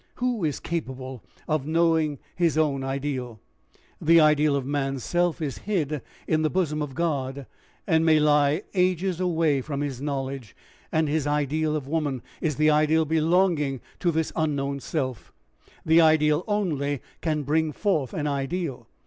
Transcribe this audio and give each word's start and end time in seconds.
Who 0.15 0.43
is 0.43 0.59
capable 0.59 1.23
of 1.47 1.67
knowing 1.67 2.17
his 2.35 2.57
own 2.57 2.83
ideal? 2.83 3.39
The 4.01 4.19
ideal 4.19 4.55
of 4.55 4.63
a 4.63 4.67
man's 4.67 5.03
self 5.03 5.43
is 5.43 5.59
hid 5.59 6.01
in 6.27 6.41
the 6.41 6.49
bosom 6.49 6.81
of 6.81 6.95
God, 6.95 7.45
and 7.85 8.03
may 8.03 8.19
lie 8.19 8.63
ages 8.73 9.19
away 9.19 9.61
from 9.61 9.81
his 9.81 10.01
knowledge; 10.01 10.55
and 10.91 11.07
his 11.07 11.27
ideal 11.27 11.75
of 11.75 11.85
woman 11.87 12.23
is 12.41 12.55
the 12.55 12.71
ideal 12.71 13.05
belonging 13.05 13.79
to 13.99 14.09
this 14.09 14.33
unknown 14.35 14.79
self: 14.79 15.31
the 15.85 16.01
ideal 16.01 16.43
only 16.47 16.99
can 17.21 17.43
bring 17.43 17.71
forth 17.71 18.11
an 18.11 18.25
ideal. 18.25 18.87